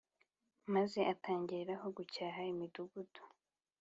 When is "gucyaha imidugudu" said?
1.97-3.21